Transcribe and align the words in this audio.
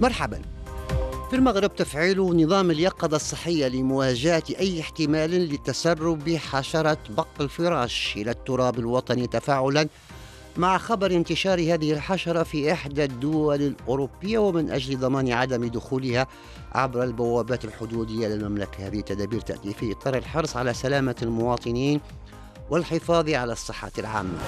مرحبا. 0.00 0.42
في 1.30 1.36
المغرب 1.36 1.76
تفعيل 1.76 2.20
نظام 2.20 2.70
اليقظة 2.70 3.16
الصحية 3.16 3.68
لمواجهة 3.68 4.42
أي 4.58 4.80
احتمال 4.80 5.48
لتسرب 5.48 6.36
حشرة 6.36 6.98
بق 7.10 7.28
الفراش 7.40 8.14
إلى 8.16 8.30
التراب 8.30 8.78
الوطني 8.78 9.26
تفاعلا 9.26 9.88
مع 10.56 10.78
خبر 10.78 11.10
انتشار 11.10 11.58
هذه 11.60 11.92
الحشرة 11.92 12.42
في 12.42 12.72
إحدى 12.72 13.04
الدول 13.04 13.62
الأوروبية 13.62 14.38
ومن 14.38 14.70
أجل 14.70 14.98
ضمان 14.98 15.32
عدم 15.32 15.68
دخولها 15.68 16.26
عبر 16.72 17.02
البوابات 17.02 17.64
الحدودية 17.64 18.28
للمملكة. 18.28 18.86
هذه 18.86 18.98
التدابير 18.98 19.40
تأتي 19.40 19.74
في 19.74 19.92
إطار 19.92 20.16
الحرص 20.16 20.56
على 20.56 20.74
سلامة 20.74 21.16
المواطنين 21.22 22.00
والحفاظ 22.70 23.30
على 23.30 23.52
الصحة 23.52 23.92
العامة. 23.98 24.38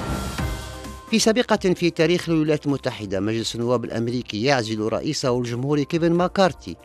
في 1.11 1.19
سابقة 1.19 1.75
في 1.75 1.91
تاريخ 1.91 2.29
الولايات 2.29 2.67
المتحدة 2.67 3.21
مجلس 3.21 3.55
النواب 3.55 3.85
الأمريكي 3.85 4.43
يعزل 4.43 4.81
رئيسه 4.81 5.39
الجمهوري 5.39 5.85
كيفن 5.85 6.13
ماكارتي. 6.13 6.77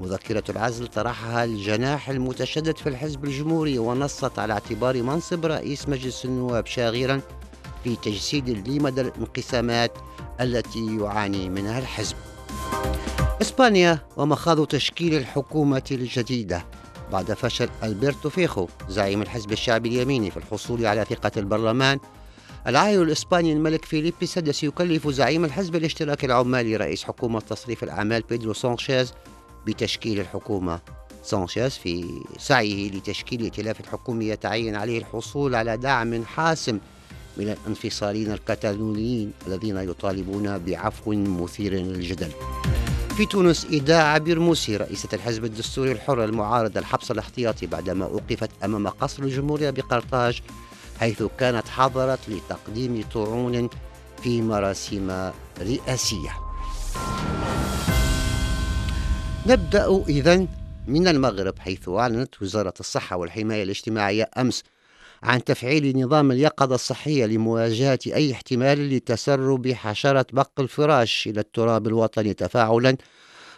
مذكرة 0.00 0.44
العزل 0.48 0.86
طرحها 0.86 1.44
الجناح 1.44 2.10
المتشدد 2.10 2.76
في 2.76 2.88
الحزب 2.88 3.24
الجمهوري 3.24 3.78
ونصت 3.78 4.38
على 4.38 4.52
اعتبار 4.52 5.02
منصب 5.02 5.46
رئيس 5.46 5.88
مجلس 5.88 6.24
النواب 6.24 6.66
شاغرا 6.66 7.20
في 7.84 7.96
تجسيد 7.96 8.68
لمدى 8.68 9.00
الانقسامات 9.00 9.92
التي 10.40 10.96
يعاني 10.96 11.48
منها 11.48 11.78
الحزب. 11.78 12.16
إسبانيا 13.42 13.98
ومخاض 14.16 14.66
تشكيل 14.66 15.14
الحكومة 15.14 15.84
الجديدة. 15.90 16.64
بعد 17.12 17.32
فشل 17.32 17.68
ألبرتو 17.82 18.30
فيخو 18.30 18.68
زعيم 18.88 19.22
الحزب 19.22 19.52
الشعبي 19.52 19.88
اليميني 19.88 20.30
في 20.30 20.36
الحصول 20.36 20.86
على 20.86 21.04
ثقة 21.04 21.32
البرلمان 21.36 21.98
العاهل 22.66 23.02
الإسباني 23.02 23.52
الملك 23.52 23.84
فيليبي 23.84 24.16
السادس 24.22 24.64
يكلف 24.64 25.08
زعيم 25.08 25.44
الحزب 25.44 25.76
الاشتراكي 25.76 26.26
العمالي 26.26 26.76
رئيس 26.76 27.04
حكومة 27.04 27.40
تصريف 27.40 27.84
الأعمال 27.84 28.22
بيدرو 28.22 28.52
سانشيز 28.52 29.12
بتشكيل 29.66 30.20
الحكومة. 30.20 30.80
سانشيز 31.22 31.72
في 31.72 32.20
سعيه 32.38 32.90
لتشكيل 32.90 33.42
ائتلاف 33.42 33.80
الحكومي 33.80 34.28
يتعين 34.28 34.76
عليه 34.76 34.98
الحصول 34.98 35.54
على 35.54 35.76
دعم 35.76 36.24
حاسم 36.24 36.78
من 37.36 37.48
الانفصاليين 37.48 38.32
الكتالونيين 38.32 39.32
الذين 39.46 39.76
يطالبون 39.76 40.58
بعفو 40.58 41.12
مثير 41.12 41.74
للجدل. 41.74 42.30
في 43.16 43.26
تونس 43.26 43.66
إيداع 43.72 44.12
عبير 44.14 44.40
موسي 44.40 44.76
رئيسة 44.76 45.08
الحزب 45.12 45.44
الدستوري 45.44 45.92
الحر 45.92 46.24
المعارض 46.24 46.78
الحبس 46.78 47.10
الاحتياطي 47.10 47.66
بعدما 47.66 48.04
أوقفت 48.04 48.50
أمام 48.64 48.88
قصر 48.88 49.22
الجمهورية 49.22 49.70
بقرطاج 49.70 50.42
حيث 51.00 51.22
كانت 51.38 51.68
حضرت 51.68 52.18
لتقديم 52.28 53.04
طعون 53.14 53.68
في 54.22 54.42
مراسم 54.42 55.30
رئاسية. 55.60 56.30
نبدأ 59.46 60.04
إذن 60.08 60.48
من 60.86 61.08
المغرب 61.08 61.58
حيث 61.58 61.88
أعلنت 61.88 62.42
وزارة 62.42 62.74
الصحة 62.80 63.16
والحماية 63.16 63.62
الاجتماعية 63.62 64.30
أمس 64.38 64.62
عن 65.22 65.44
تفعيل 65.44 65.98
نظام 65.98 66.30
اليقظة 66.30 66.74
الصحية 66.74 67.26
لمواجهة 67.26 67.98
أي 68.06 68.32
احتمال 68.32 68.90
لتسرب 68.90 69.72
حشرة 69.72 70.26
بق 70.32 70.60
الفراش 70.60 71.26
إلى 71.26 71.40
التراب 71.40 71.86
الوطني 71.86 72.34
تفاعلا 72.34 72.96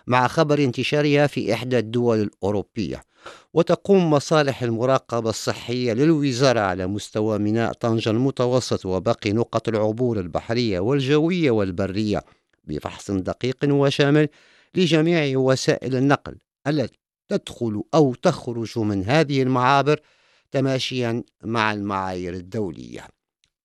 مع 0.07 0.29
خبر 0.29 0.59
انتشارها 0.59 1.27
في 1.27 1.55
إحدى 1.55 1.79
الدول 1.79 2.21
الأوروبية. 2.21 3.03
وتقوم 3.55 4.11
مصالح 4.11 4.63
المراقبة 4.63 5.31
الصحية 5.31 5.93
للوزارة 5.93 6.61
على 6.61 6.87
مستوى 6.87 7.39
ميناء 7.39 7.73
طنجة 7.73 8.11
المتوسط 8.11 8.87
وباقي 8.87 9.33
نقط 9.33 9.69
العبور 9.69 10.21
البحرية 10.21 10.81
والجوية 10.81 11.51
والبرية 11.51 12.25
بفحص 12.65 13.11
دقيق 13.11 13.57
وشامل 13.65 14.29
لجميع 14.75 15.39
وسائل 15.39 15.97
النقل 15.97 16.37
التي 16.67 16.99
تدخل 17.29 17.83
أو 17.95 18.15
تخرج 18.15 18.79
من 18.79 19.05
هذه 19.05 19.43
المعابر 19.43 20.01
تماشيا 20.51 21.23
مع 21.45 21.73
المعايير 21.73 22.35
الدولية. 22.35 23.09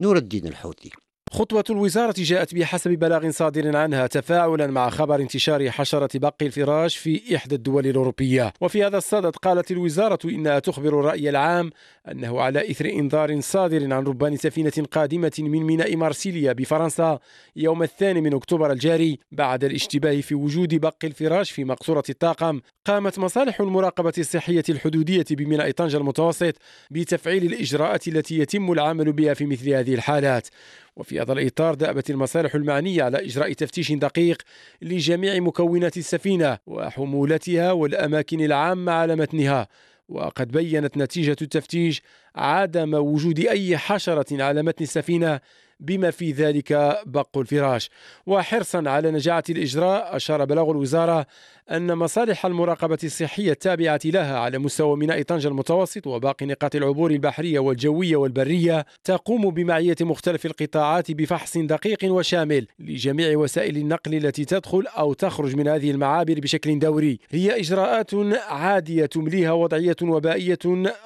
نور 0.02 0.18
الدين 0.18 0.48
الحوثي 0.48 0.92
خطوة 1.34 1.64
الوزارة 1.70 2.14
جاءت 2.18 2.56
بحسب 2.56 2.92
بلاغ 2.92 3.32
صادر 3.32 3.78
عنها 3.78 4.08
تفاعلا 4.08 4.68
مع 4.68 4.90
خبر 4.90 5.22
انتشار 5.22 5.72
حشرة 5.72 6.20
بق 6.20 6.36
الفراش 6.42 6.98
في 6.98 7.36
إحدى 7.36 7.56
الدول 7.56 7.88
الأوروبية. 7.88 8.54
وفي 8.62 8.84
هذا 8.84 8.98
الصدد 8.98 9.36
قالت 9.36 9.72
الوزارة 9.72 10.20
إنها 10.26 10.60
تخبر 10.60 11.00
الرأي 11.00 11.30
العام 11.30 11.72
أنه 12.12 12.42
على 12.42 12.72
إثر 12.72 12.86
إنذار 12.86 13.42
صادر 13.42 13.94
عن 13.94 14.04
ربان 14.04 14.38
سفينة 14.38 14.88
قادمة 14.92 15.32
من 15.40 15.64
ميناء 15.64 15.96
مارسيليا 15.96 16.54
بفرنسا 16.54 17.20
يوم 17.56 17.84
الثاني 17.84 18.22
من 18.22 18.34
أكتوبر 18.34 18.72
الجاري 18.72 19.20
بعد 19.32 19.64
الاشتباه 19.64 20.22
في 20.22 20.36
وجود 20.36 20.76
بق 20.76 20.98
الفراش 21.04 21.52
في 21.52 21.64
مقصورة 21.64 22.04
الطاقم. 22.10 22.62
قامت 22.86 23.20
مصالح 23.20 23.62
المراقبة 23.62 24.14
الصحية 24.18 24.64
الحدودية 24.70 25.26
بميناء 25.32 25.72
طنجة 25.72 25.98
المتوسط 25.98 26.54
بتفعيل 26.92 27.44
الإجراءات 27.44 28.08
التي 28.08 28.40
يتم 28.40 28.72
العمل 28.72 29.14
بها 29.14 29.34
في 29.34 29.46
مثل 29.46 29.70
هذه 29.70 29.94
الحالات. 29.94 30.48
وفي 30.96 31.22
هذا 31.22 31.34
الإطار 31.34 31.74
دأبت 31.74 32.10
المصالح 32.10 32.56
المعنية 32.56 33.04
على 33.04 33.26
إجراء 33.26 33.54
تفتيش 33.54 33.92
دقيق 33.92 34.42
لجميع 34.82 35.40
مكونات 35.40 35.98
السفينة 35.98 36.58
وحمولتها 36.68 37.72
والأماكن 37.72 38.42
العامة 38.42 38.92
على 38.92 39.16
متنها 39.16 39.68
وقد 40.10 40.52
بينت 40.52 40.98
نتيجة 40.98 41.36
التفتيش 41.42 42.02
عدم 42.36 42.94
وجود 42.94 43.40
أي 43.40 43.78
حشرة 43.78 44.44
على 44.44 44.64
متن 44.64 44.84
السفينة 44.84 45.40
بما 45.80 46.12
في 46.12 46.32
ذلك 46.32 47.00
بق 47.06 47.38
الفراش. 47.38 47.90
وحرصا 48.26 48.90
على 48.90 49.12
نجاعة 49.12 49.44
الإجراء 49.50 50.16
أشار 50.16 50.46
بلاغ 50.46 50.72
الوزارة 50.72 51.26
أن 51.72 51.96
مصالح 51.96 52.46
المراقبة 52.46 52.98
الصحية 53.04 53.52
التابعة 53.52 54.00
لها 54.06 54.40
على 54.40 54.58
مستوى 54.58 54.98
ميناء 54.98 55.22
طنجة 55.22 55.48
المتوسط 55.48 56.08
وباقي 56.08 56.46
نقاط 56.46 56.76
العبور 56.76 57.12
البحرية 57.12 57.60
والجوية 57.60 58.16
والبرية 58.16 58.86
تقوم 59.04 59.50
بمعية 59.50 59.96
مختلف 60.02 60.46
القطاعات 60.46 61.12
بفحص 61.12 61.58
دقيق 61.58 61.98
وشامل 62.04 62.68
لجميع 62.80 63.38
وسائل 63.38 63.78
النقل 63.78 64.16
التي 64.16 64.46
تدخل 64.46 64.88
أو 64.88 65.14
تخرج 65.14 65.56
من 65.56 65.68
هذه 65.68 65.92
المعابر 65.92 66.40
بشكل 66.40 66.80
دوري. 66.80 67.20
هي 67.30 67.60
إجراءات 67.60 68.14
عادية 68.50 69.06
تمليها 69.06 69.52
وضعية 69.52 69.96
وبائية 70.02 70.60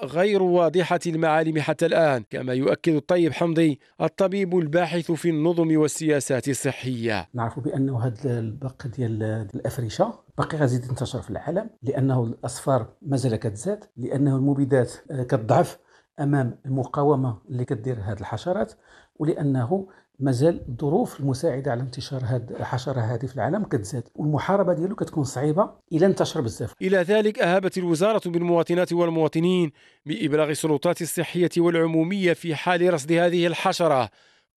غير 0.03 0.43
واضحة 0.43 0.99
المعالم 1.07 1.59
حتى 1.59 1.85
الآن 1.85 2.23
كما 2.29 2.53
يؤكد 2.53 2.95
الطيب 2.95 3.33
حمضي 3.33 3.79
الطبيب 4.01 4.57
الباحث 4.57 5.11
في 5.11 5.29
النظم 5.29 5.77
والسياسات 5.77 6.47
الصحية. 6.47 7.27
نعرف 7.33 7.59
بأنه 7.59 7.99
هذا 7.99 8.39
البق 8.39 8.87
ديال 8.87 9.23
الأفريشة 9.55 10.24
باقي 10.37 10.57
غازي 10.57 10.87
ينتشر 10.89 11.21
في 11.21 11.29
العالم 11.29 11.69
لأنه 11.83 12.23
الاصفار 12.23 12.93
مازال 13.01 13.35
كتزاد 13.35 13.83
لأنه 13.97 14.35
المبيدات 14.35 14.93
كتضعف 15.09 15.79
أمام 16.19 16.59
المقاومة 16.65 17.41
اللي 17.49 17.65
كدير 17.65 17.99
هذه 18.01 18.19
الحشرات 18.19 18.73
ولأنه 19.15 19.87
مازال 20.19 20.65
الظروف 20.69 21.19
المساعدة 21.19 21.71
على 21.71 21.81
انتشار 21.81 22.21
هذه 22.25 22.45
الحشرة 22.59 23.01
هذه 23.01 23.25
في 23.25 23.35
العالم 23.35 23.63
كتزاد 23.63 24.03
والمحاربة 24.15 24.73
ديالو 24.73 24.95
كتكون 24.95 25.23
صعيبة 25.23 25.69
إلى 25.91 26.05
انتشر 26.05 26.41
بزاف. 26.41 26.73
إلى 26.81 26.97
ذلك 26.97 27.39
أهابت 27.39 27.77
الوزارة 27.77 28.29
بالمواطنات 28.29 28.93
والمواطنين 28.93 29.71
بإبلاغ 30.05 30.49
السلطات 30.49 31.01
الصحية 31.01 31.49
والعمومية 31.57 32.33
في 32.33 32.55
حال 32.55 32.93
رصد 32.93 33.11
هذه 33.11 33.47
الحشرة 33.47 34.09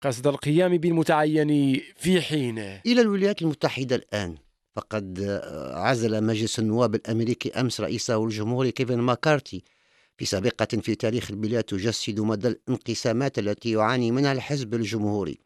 قصد 0.03 0.27
القيام 0.27 0.77
بالمتعين 0.77 1.81
في 1.97 2.21
حينه 2.21 2.81
إلى 2.87 3.01
الولايات 3.01 3.43
المتحدة 3.43 3.97
الآن 3.97 4.37
فقد 4.79 5.21
آه، 5.21 5.79
عزل 5.79 6.25
مجلس 6.25 6.59
النواب 6.59 6.95
الأمريكي 6.95 7.51
أمس 7.51 7.81
رئيسه 7.81 8.25
الجمهوري 8.25 8.73
كيفن 8.73 8.99
ماكارتي 8.99 9.65
في 10.19 10.25
سابقة 10.25 10.67
في 10.67 10.95
تاريخ 10.95 11.31
البلاد 11.31 11.63
تجسد 11.63 12.21
مدى 12.21 12.49
الانقسامات 12.49 13.39
التي 13.39 13.71
يعاني 13.71 14.11
منها 14.11 14.33
الحزب 14.33 14.75
الجمهوري. 14.75 15.39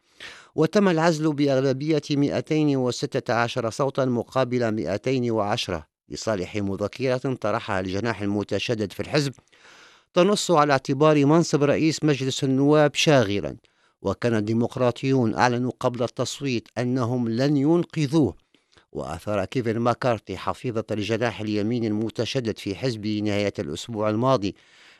وتم 0.54 0.88
العزل 0.88 1.32
بأغلبية 1.32 2.02
216 2.10 3.70
صوتا 3.70 4.04
مقابل 4.04 4.72
210 4.72 5.86
لصالح 6.08 6.56
مذكرة 6.56 7.34
طرحها 7.34 7.80
الجناح 7.80 8.22
المتشدد 8.22 8.92
في 8.92 9.00
الحزب. 9.00 9.32
تنص 10.14 10.50
على 10.50 10.72
اعتبار 10.72 11.26
منصب 11.26 11.62
رئيس 11.62 12.04
مجلس 12.04 12.44
النواب 12.44 12.94
شاغرا 12.94 13.56
وكان 14.02 14.34
الديمقراطيون 14.34 15.34
أعلنوا 15.34 15.72
قبل 15.80 16.02
التصويت 16.02 16.68
أنهم 16.78 17.28
لن 17.28 17.56
ينقذوه. 17.56 18.41
وأثار 18.92 19.44
كيفن 19.44 19.78
ماكارتي 19.78 20.36
حفيظة 20.36 20.84
الجناح 20.90 21.40
اليمين 21.40 21.84
المتشدد 21.84 22.58
في 22.58 22.74
حزبه 22.74 23.20
نهاية 23.24 23.52
الأسبوع 23.58 24.10
الماضي 24.10 24.54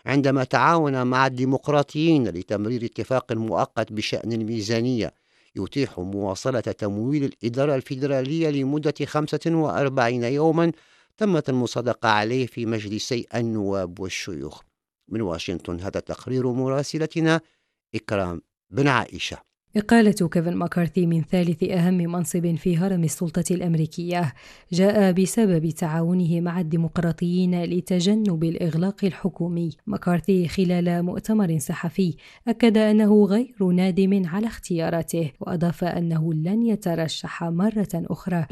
عندما 0.06 0.44
تعاون 0.44 1.06
مع 1.06 1.26
الديمقراطيين 1.26 2.28
لتمرير 2.28 2.84
اتفاق 2.84 3.32
مؤقت 3.32 3.92
بشأن 3.92 4.32
الميزانية 4.32 5.14
يتيح 5.56 5.98
مواصلة 5.98 6.60
تمويل 6.60 7.24
الإدارة 7.24 7.74
الفيدرالية 7.74 8.50
لمدة 8.50 8.94
45 9.04 10.24
يوما 10.24 10.72
تمت 11.16 11.48
المصادقة 11.48 12.08
عليه 12.08 12.46
في 12.46 12.66
مجلسي 12.66 13.26
النواب 13.34 14.00
والشيوخ. 14.00 14.60
من 15.08 15.20
واشنطن 15.20 15.80
هذا 15.80 16.00
تقرير 16.00 16.52
مراسلتنا 16.52 17.40
إكرام 17.94 18.42
بن 18.70 18.88
عائشة. 18.88 19.51
إقالة 19.76 20.28
كيفن 20.28 20.54
ماكارثي 20.54 21.06
من 21.06 21.22
ثالث 21.22 21.64
أهم 21.64 21.94
منصب 21.94 22.54
في 22.54 22.76
هرم 22.76 23.04
السلطة 23.04 23.44
الأمريكية 23.50 24.32
جاء 24.72 25.12
بسبب 25.12 25.70
تعاونه 25.70 26.40
مع 26.40 26.60
الديمقراطيين 26.60 27.64
لتجنب 27.64 28.44
الإغلاق 28.44 29.04
الحكومي. 29.04 29.70
ماكارثي 29.86 30.48
خلال 30.48 31.02
مؤتمر 31.02 31.58
صحفي 31.58 32.14
أكد 32.48 32.76
أنه 32.76 33.24
غير 33.24 33.64
نادم 33.74 34.22
على 34.26 34.46
اختياراته 34.46 35.32
وأضاف 35.40 35.84
أنه 35.84 36.34
لن 36.34 36.66
يترشح 36.66 37.44
مرة 37.44 37.88
أخرى. 37.94 38.46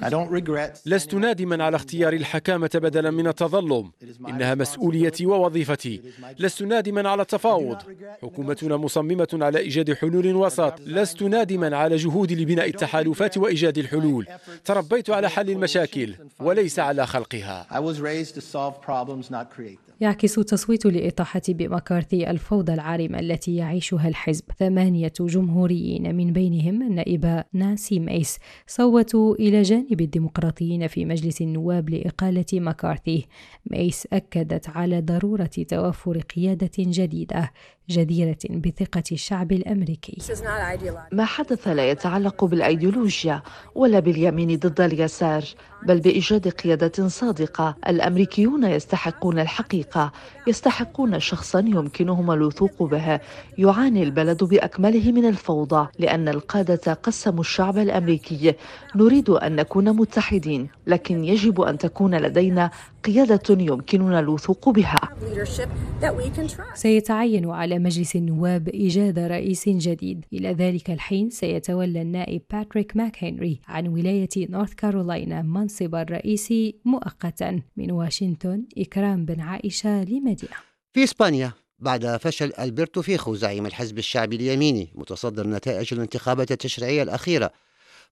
لست 0.86 1.14
نادما 1.14 1.64
على 1.64 1.76
اختيار 1.76 2.12
الحكامة 2.12 2.70
بدلا 2.74 3.10
من 3.10 3.26
التظلم. 3.26 3.90
إنها 4.28 4.54
مسؤوليتي 4.54 5.26
ووظيفتي. 5.26 6.00
لست 6.38 6.62
نادما 6.62 7.08
على 7.08 7.22
التفاوض. 7.22 7.76
حكومتنا 8.22 8.76
مصممة 8.76 9.28
على 9.32 9.58
إيجاد 9.58 9.92
حلول 9.92 10.34
وسط. 10.34 10.80
لست 10.86 11.09
نادما 11.22 11.76
على 11.76 11.96
جهودي 11.96 12.34
لبناء 12.34 12.68
التحالفات 12.68 13.38
وإيجاد 13.38 13.78
الحلول. 13.78 14.26
تربيت 14.64 15.10
على 15.10 15.30
حل 15.30 15.50
المشاكل 15.50 16.14
وليس 16.40 16.78
على 16.78 17.06
خلقها. 17.06 17.66
يعكس 20.00 20.38
التصويت 20.38 20.86
لإطاحة 20.86 21.42
بمكارثي 21.48 22.30
الفوضى 22.30 22.74
العارمة 22.74 23.18
التي 23.18 23.56
يعيشها 23.56 24.08
الحزب. 24.08 24.44
ثمانية 24.58 25.12
جمهوريين 25.20 26.14
من 26.14 26.32
بينهم 26.32 26.82
النائبة 26.82 27.44
نانسي 27.52 27.98
ميس 27.98 28.38
صوتوا 28.66 29.34
إلى 29.34 29.62
جانب 29.62 30.00
الديمقراطيين 30.00 30.86
في 30.86 31.04
مجلس 31.04 31.40
النواب 31.40 31.90
لإقالة 31.90 32.46
مكارثي 32.52 33.26
ميس 33.70 34.08
أكدت 34.12 34.68
على 34.68 35.00
ضرورة 35.00 35.50
توفر 35.68 36.18
قيادة 36.18 36.70
جديدة. 36.78 37.50
جديرة 37.90 38.38
بثقة 38.50 39.02
الشعب 39.12 39.52
الأمريكي. 39.52 40.16
ما 41.12 41.24
حدث 41.24 41.68
لا 41.68 41.90
يتعلق 41.90 42.44
بالأيديولوجيا 42.44 43.42
ولا 43.74 44.00
باليمين 44.00 44.58
ضد 44.58 44.80
اليسار 44.80 45.44
بل 45.86 46.00
بإيجاد 46.00 46.48
قيادة 46.48 47.08
صادقة. 47.08 47.76
الأمريكيون 47.88 48.64
يستحقون 48.64 49.38
الحقيقة 49.38 50.12
يستحقون 50.46 51.20
شخصا 51.20 51.58
يمكنهم 51.58 52.30
الوثوق 52.30 52.82
به. 52.82 53.20
يعاني 53.58 54.02
البلد 54.02 54.44
بأكمله 54.44 55.12
من 55.12 55.28
الفوضى 55.28 55.88
لأن 55.98 56.28
القادة 56.28 56.92
قسموا 56.92 57.40
الشعب 57.40 57.78
الأمريكي. 57.78 58.54
نريد 58.96 59.30
أن 59.30 59.56
نكون 59.56 59.96
متحدين 59.96 60.68
لكن 60.86 61.24
يجب 61.24 61.60
أن 61.60 61.78
تكون 61.78 62.14
لدينا 62.14 62.70
قيادة 63.04 63.42
يمكننا 63.62 64.20
الوثوق 64.20 64.68
بها. 64.68 65.00
سيتعين 66.74 67.50
على 67.50 67.78
مجلس 67.78 68.16
النواب 68.16 68.68
إيجاد 68.68 69.18
رئيس 69.18 69.68
جديد. 69.68 70.24
إلى 70.32 70.52
ذلك 70.52 70.90
الحين 70.90 71.30
سيتولى 71.30 72.02
النائب 72.02 72.42
باتريك 72.50 72.96
ماك 72.96 73.24
هنري 73.24 73.60
عن 73.68 73.88
ولاية 73.88 74.28
نورث 74.36 74.74
كارولاينا 74.74 75.42
منصب 75.42 75.94
الرئيس 75.94 76.52
مؤقتا. 76.84 77.62
من 77.76 77.90
واشنطن 77.90 78.62
إكرام 78.78 79.24
بن 79.24 79.40
عائشة 79.40 80.04
لميديان. 80.04 80.56
في 80.92 81.04
إسبانيا 81.04 81.52
بعد 81.78 82.16
فشل 82.16 82.52
ألبرتو 82.58 83.02
فيخو 83.02 83.34
زعيم 83.34 83.66
الحزب 83.66 83.98
الشعبي 83.98 84.36
اليميني 84.36 84.92
متصدر 84.94 85.46
نتائج 85.46 85.94
الانتخابات 85.94 86.52
التشريعية 86.52 87.02
الأخيرة. 87.02 87.50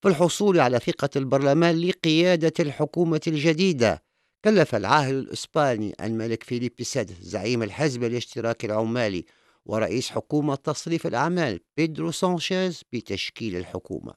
في 0.00 0.08
الحصول 0.08 0.60
على 0.60 0.78
ثقة 0.78 1.08
البرلمان 1.16 1.80
لقيادة 1.80 2.52
الحكومة 2.60 3.20
الجديدة. 3.26 4.07
كلف 4.44 4.74
العاهل 4.74 5.14
الإسباني 5.14 5.94
الملك 6.00 6.42
فيليبي 6.42 6.84
سادس 6.84 7.14
زعيم 7.20 7.62
الحزب 7.62 8.04
الاشتراكي 8.04 8.66
العمالي 8.66 9.24
ورئيس 9.66 10.10
حكومة 10.10 10.54
تصريف 10.54 11.06
الأعمال 11.06 11.60
بيدرو 11.76 12.10
سانشيز 12.10 12.82
بتشكيل 12.92 13.56
الحكومة. 13.56 14.12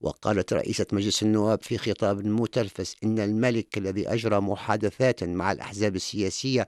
وقالت 0.00 0.52
رئيسة 0.52 0.86
مجلس 0.92 1.22
النواب 1.22 1.62
في 1.62 1.78
خطاب 1.78 2.26
متلفز 2.26 2.94
إن 3.04 3.18
الملك 3.18 3.78
الذي 3.78 4.08
أجرى 4.08 4.40
محادثات 4.40 5.24
مع 5.24 5.52
الأحزاب 5.52 5.96
السياسية 5.96 6.66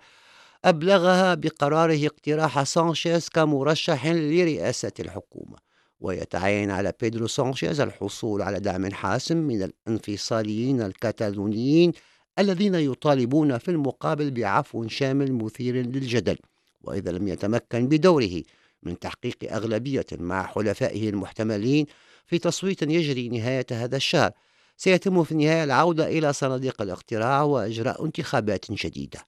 أبلغها 0.64 1.35
بقراره 1.35 2.06
اقتراح 2.06 2.62
سانشيز 2.62 3.29
كمرشح 3.29 4.06
لرئاسة 4.06 4.93
الحكومة. 5.00 5.56
ويتعين 6.00 6.70
على 6.70 6.93
بيدرو 7.00 7.26
سانشيز 7.26 7.81
الحصول 7.81 8.43
على 8.43 8.61
دعم 8.61 8.93
حاسم 8.93 9.37
من 9.37 9.62
الانفصاليين 9.62 10.82
الكتالونيين 10.82 11.93
الذين 12.38 12.75
يطالبون 12.75 13.59
في 13.59 13.71
المقابل 13.71 14.31
بعفو 14.31 14.88
شامل 14.88 15.33
مثير 15.33 15.75
للجدل 15.75 16.37
وإذا 16.83 17.11
لم 17.12 17.29
يتمكن 17.29 17.88
بدوره 17.88 18.43
من 18.83 18.99
تحقيق 18.99 19.53
أغلبية 19.53 20.06
مع 20.12 20.47
حلفائه 20.47 21.09
المحتملين 21.09 21.87
في 22.27 22.38
تصويت 22.38 22.83
يجري 22.83 23.29
نهاية 23.29 23.67
هذا 23.71 23.97
الشهر 23.97 24.31
سيتم 24.77 25.25
في 25.25 25.33
النهاية 25.33 25.65
العودة 25.65 26.06
إلى 26.06 26.33
صناديق 26.33 26.83
الاقتراع 26.83 27.43
وإجراء 27.43 28.05
انتخابات 28.05 28.73
جديدة. 28.73 29.21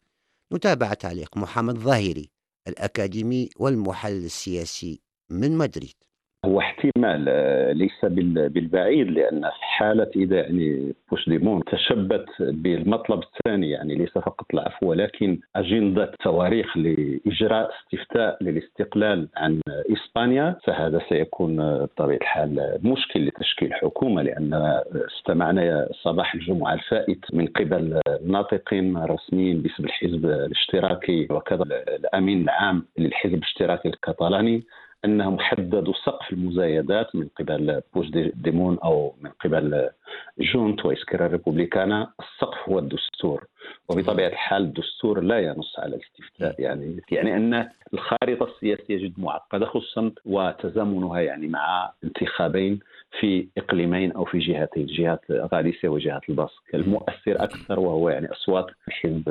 نتابع 0.53 0.95
تعليق 0.95 1.37
محمد 1.37 1.79
ظاهري 1.79 2.31
الأكاديمي 2.69 3.51
والمحلل 3.57 4.25
السياسي 4.25 5.01
من 5.31 5.57
مدريد. 5.57 6.08
هو 6.45 6.61
احتمال 6.61 7.25
آه، 7.29 7.73
ليس 7.73 8.05
بالبعيد 8.05 9.11
لأن 9.11 9.41
في 9.41 9.63
حالة 9.63 10.11
إذا 10.17 10.37
يعني 10.37 10.95
بوش 11.11 11.29
ديمون 11.29 11.65
تشبت 11.65 12.27
بالمطلب 12.41 13.23
الثاني 13.23 13.71
يعني 13.71 13.95
ليس 13.95 14.11
فقط 14.11 14.47
العفو 14.55 14.91
ولكن 14.91 15.41
أجندة 15.57 16.13
تواريخ 16.25 16.77
لإجراء 16.77 17.71
استفتاء 17.71 18.45
للاستقلال 18.45 19.29
عن 19.37 19.61
إسبانيا 19.69 20.57
فهذا 20.65 21.01
سيكون 21.09 21.85
بطبيعة 21.85 22.17
الحال 22.17 22.79
مشكل 22.83 23.27
لتشكيل 23.27 23.75
حكومة 23.75 24.23
لأن 24.23 24.81
استمعنا 24.95 25.89
صباح 26.03 26.35
الجمعة 26.35 26.75
الفائت 26.75 27.25
من 27.33 27.47
قبل 27.47 28.01
ناطقين 28.27 28.97
رسميين 28.97 29.63
باسم 29.63 29.85
الحزب 29.85 30.27
الاشتراكي 30.27 31.27
وكذا 31.31 31.65
الأمين 31.89 32.43
العام 32.43 32.85
للحزب 32.99 33.35
الاشتراكي 33.35 33.89
الكتالاني 33.89 34.63
انهم 35.05 35.39
حددوا 35.39 35.95
سقف 36.05 36.33
المزايدات 36.33 37.17
من 37.17 37.29
قبل 37.39 37.81
بوش 37.95 38.07
ديمون 38.35 38.79
أو 38.85 39.15
من 39.21 39.31
قبل 39.31 39.91
جونتس 40.39 40.85
وإسكيرا 40.85 41.27
ريبوبليكانا. 41.27 42.13
السقف 42.21 42.69
هو 42.69 42.79
الدستور 42.79 43.45
وبطبيعة 43.89 44.29
الحال 44.29 44.63
الدستور 44.63 45.21
لا 45.21 45.39
ينص 45.39 45.79
على 45.79 45.97
الاستفتاء. 45.97 46.55
يعني 46.59 47.03
يعني 47.11 47.37
أن 47.37 47.69
الخارطه 47.95 48.45
السياسية 48.55 49.09
جد 49.09 49.21
معقدة 49.21 49.67
خصوصا 49.67 50.13
وتزامنها 50.27 51.21
يعني 51.21 51.47
مع 51.47 51.93
انتخابين 52.05 52.81
في 53.21 53.49
إقليمين 53.59 54.13
أو 54.13 54.25
في 54.25 54.39
جهتين 54.39 54.87
جهة 54.87 55.21
غاليسيا 55.31 55.89
وجهة 55.89 56.21
الباسك. 56.29 56.75
المؤثر 56.75 57.45
أكثر 57.45 57.81
وهو 57.81 58.09
يعني 58.09 58.33
أصوات 58.33 58.67
الحزب 58.89 59.29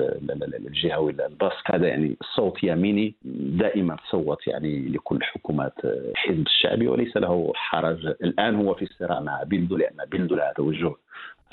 الجهوي 0.67 1.11
الباسك. 1.11 1.71
هذا 1.71 1.87
يعني 1.87 2.17
صوت 2.35 2.63
يميني 2.63 3.15
دائما 3.59 3.95
تصوت 3.95 4.47
يعني 4.47 4.89
لكل 4.89 5.23
حكومات 5.23 5.73
الحزب 5.85 6.45
الشعبي 6.45 6.87
وليس 6.87 7.17
له 7.17 7.51
حرج. 7.55 8.05
الآن 8.05 8.55
هو 8.55 8.73
في 8.73 8.85
صراع 8.85 9.19
مع 9.19 9.43
بيلدو 9.43 9.77
لأن 9.77 9.97
بيلدو 10.11 10.35
لها 10.35 10.53
توجه 10.53 10.95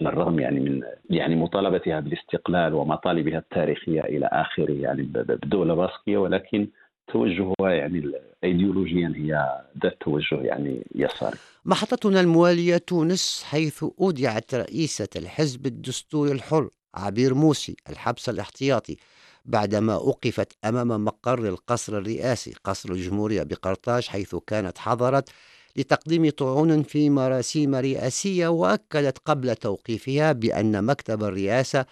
على 0.00 0.08
الرغم 0.08 0.38
يعني 0.38 0.60
من 0.60 0.82
يعني 1.10 1.36
مطالبتها 1.36 2.00
بالاستقلال 2.00 2.74
ومطالبها 2.74 3.38
التاريخية 3.38 4.00
إلى 4.00 4.26
آخره 4.32 4.72
يعني 4.72 5.02
بدولة 5.02 5.74
باسكية 5.74 6.18
ولكن 6.18 6.68
توجهها 7.12 7.70
يعني 7.70 8.12
ايديولوجيا 8.44 9.12
هي 9.16 9.62
ذات 9.82 9.96
توجه 10.00 10.40
يعني 10.42 10.86
يساري. 10.94 11.38
محطتنا 11.64 12.20
الموالية 12.20 12.76
تونس 12.76 13.42
حيث 13.46 13.84
أودعت 14.00 14.54
رئيسة 14.54 15.08
الحزب 15.16 15.66
الدستوري 15.66 16.32
الحر 16.32 16.68
عبير 16.94 17.34
موسي 17.34 17.76
الحبس 17.90 18.28
الاحتياطي 18.28 18.96
بعدما 19.44 19.94
أوقفت 19.94 20.52
أمام 20.64 21.04
مقر 21.04 21.48
القصر 21.48 21.98
الرئاسي 21.98 22.54
قصر 22.64 22.92
الجمهورية 22.92 23.42
بقرطاج 23.42 24.06
حيث 24.06 24.34
كانت 24.46 24.78
حضرت 24.78 25.28
لتقديم 25.76 26.30
طعون 26.30 26.82
في 26.82 27.10
مراسيم 27.10 27.74
رئاسية 27.74 28.48
وأكدت 28.48 29.18
قبل 29.18 29.56
توقيفها 29.56 30.32
بأن 30.32 30.84
مكتب 30.84 31.24
الرئاسة 31.24 31.86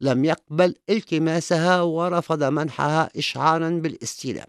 لم 0.00 0.24
يقبل 0.24 0.74
التماسها 0.90 1.82
ورفض 1.82 2.44
منحها 2.44 3.10
اشعارا 3.16 3.70
بالاستلام 3.70 4.46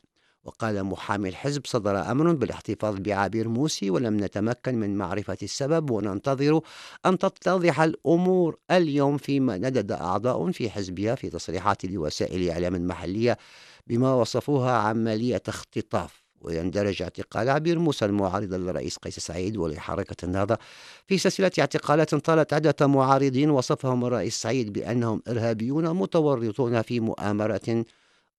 وقال 0.49 0.83
محامي 0.83 1.29
الحزب 1.29 1.61
صدر 1.65 2.11
أمر 2.11 2.33
بالاحتفاظ 2.33 2.95
بعبير 2.99 3.47
موسي 3.49 3.89
ولم 3.89 4.23
نتمكن 4.23 4.75
من 4.75 4.97
معرفة 4.97 5.37
السبب 5.43 5.89
وننتظر 5.89 6.61
أن 7.05 7.17
تتضح 7.17 7.81
الأمور 7.81 8.57
اليوم 8.71 9.17
فيما 9.17 9.57
ندد 9.57 9.91
أعضاء 9.91 10.51
في 10.51 10.69
حزبها 10.69 11.15
في 11.15 11.29
تصريحات 11.29 11.85
لوسائل 11.85 12.49
إعلام 12.49 12.87
محلية 12.87 13.37
بما 13.87 14.13
وصفوها 14.13 14.71
عملية 14.71 15.41
اختطاف. 15.47 16.23
ويندرج 16.41 17.01
اعتقال 17.01 17.49
عبير 17.49 17.79
موسى 17.79 18.05
المعارضة 18.05 18.57
للرئيس 18.57 18.97
قيس 18.97 19.19
سعيد 19.19 19.57
ولحركة 19.57 20.25
النهضة 20.25 20.57
في 21.07 21.17
سلسلة 21.17 21.51
اعتقالات 21.59 22.15
طالت 22.15 22.53
عدة 22.53 22.87
معارضين 22.87 23.49
وصفهم 23.49 24.05
الرئيس 24.05 24.41
سعيد 24.41 24.73
بأنهم 24.73 25.21
إرهابيون 25.27 25.89
متورطون 25.95 26.81
في 26.81 26.99
مؤامرة 26.99 27.85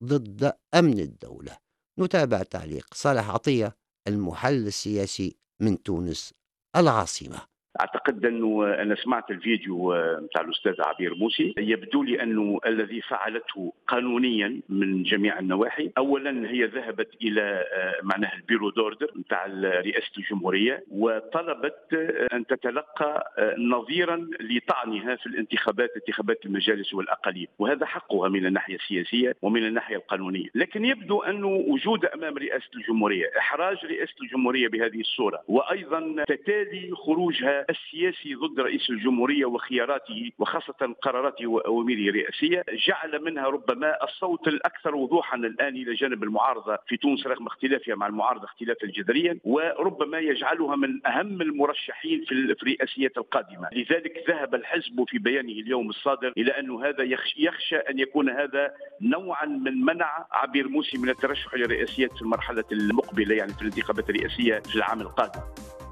ضد 0.05 0.53
أمن 0.75 1.01
الدولة. 1.01 1.70
نتابع 1.99 2.43
تعليق 2.43 2.95
صالح 2.95 3.31
عطية 3.31 3.77
المحلل 4.09 4.67
السياسي 4.67 5.37
من 5.61 5.83
تونس 5.83 6.35
العاصمة. 6.77 7.50
أعتقد 7.81 8.27
أنه 8.27 8.75
أنا 8.75 8.95
سمعت 8.95 9.31
الفيديو 9.31 9.95
نتاع 9.95 10.43
الأستاذ 10.43 10.75
عبير 10.81 11.15
موسي. 11.15 11.55
يبدو 11.59 12.03
لي 12.03 12.23
أنه 12.23 12.61
الذي 12.67 13.01
فعلته 13.01 13.73
قانونيا 13.87 14.61
من 14.69 15.03
جميع 15.03 15.39
النواحي. 15.39 15.91
اولا 15.99 16.51
هي 16.51 16.65
ذهبت 16.65 17.09
إلى 17.23 17.65
آه، 17.73 17.95
معناها 18.03 18.35
البيرو 18.35 18.71
دوردر 18.71 19.11
نتاع 19.19 19.47
رئاسة 19.87 20.11
الجمهورية 20.19 20.85
وطلبت 20.91 21.95
آه، 21.95 22.37
أن 22.37 22.47
تتلقى 22.47 23.33
آه، 23.39 23.55
نظيرا 23.59 24.29
لطعنها 24.41 25.17
في 25.17 25.27
الانتخابات 25.27 25.91
انتخابات 25.97 26.47
المجالس 26.47 26.95
والأقاليم. 26.95 27.47
وهذا 27.59 27.87
حقها 27.87 28.29
من 28.29 28.47
الناحية 28.47 28.75
السياسية 28.77 29.37
ومن 29.43 29.67
الناحية 29.67 29.97
القانونية. 29.97 30.49
لكن 30.55 30.85
يبدو 30.85 31.23
أنه 31.23 31.49
وجود 31.49 32.05
أمام 32.05 32.39
رئاسة 32.39 32.71
الجمهورية 32.77 33.31
إحراج 33.39 33.77
رئاسة 33.85 34.15
الجمهورية 34.23 34.69
بهذه 34.69 35.01
الصورة 35.01 35.43
وأيضا 35.49 36.25
تتالي 36.29 36.91
خروجها 36.95 37.60
السياسي 37.71 38.35
ضد 38.35 38.61
رئيس 38.61 38.91
الجمهورية 38.91 39.45
وخياراته 39.45 40.31
وخاصة 40.39 40.95
قراراته 41.03 41.47
وأوامره 41.47 42.09
الرئاسية 42.09 42.65
جعل 42.89 43.25
منها 43.25 43.49
ربما 43.49 44.05
الصوت 44.05 44.49
الأكثر 44.49 44.95
وضوحا 44.95 45.37
الآن 45.37 45.77
إلى 45.77 45.95
جانب 45.95 46.23
المعارضة 46.23 46.79
في 46.89 46.97
تونس 46.97 47.27
رغم 47.27 47.47
اختلافها 47.47 47.95
مع 47.95 48.07
المعارضة 48.07 48.45
اختلافا 48.45 48.87
جذريا 48.87 49.39
وربما 49.45 50.19
يجعلها 50.19 50.77
من 50.77 51.07
أهم 51.07 51.43
المرشحين 51.43 52.25
في 52.25 52.33
الرئاسيات 52.33 53.19
القادمة، 53.19 53.69
لذلك 53.73 54.25
ذهب 54.29 54.55
الحزب 54.55 55.05
في 55.09 55.19
بيانه 55.19 55.53
اليوم 55.53 55.89
الصادر 55.91 56.33
إلى 56.37 56.59
انه 56.59 56.85
هذا 56.85 57.03
يخشى 57.37 57.77
أن 57.77 57.99
يكون 57.99 58.31
هذا 58.31 58.73
نوعا 59.01 59.47
من 59.47 59.85
منع 59.85 60.27
عبير 60.33 60.69
موسي 60.69 60.99
من 60.99 61.09
الترشح 61.09 61.55
للرئاسيات 61.55 62.13
في 62.13 62.23
المرحلة 62.23 62.65
المقبلة 62.73 63.35
يعني 63.35 63.53
في 63.53 63.63
الانتخابات 63.63 64.11
الرئاسية 64.11 64.59
في 64.59 64.77
العام 64.77 65.01
القادم. 65.01 65.41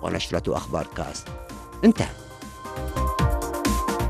ونشرة 0.03 0.57
أخبار 0.57 0.87
كاست. 0.97 1.29
انتهى. 1.85 2.09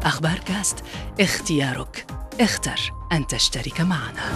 أخبار 0.03 0.39
كاست 0.39 0.85
اختيارك. 1.21 2.07
اختر 2.41 2.93
أن 3.13 3.27
تشترك 3.27 3.81
معنا. 3.81 4.33